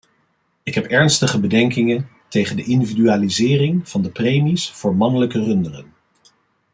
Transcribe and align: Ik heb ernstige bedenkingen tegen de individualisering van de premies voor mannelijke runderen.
Ik 0.63 0.73
heb 0.75 0.85
ernstige 0.85 1.39
bedenkingen 1.39 2.09
tegen 2.27 2.55
de 2.55 2.63
individualisering 2.63 3.89
van 3.89 4.01
de 4.01 4.09
premies 4.09 4.69
voor 4.71 4.95
mannelijke 4.95 5.43
runderen. 5.43 5.93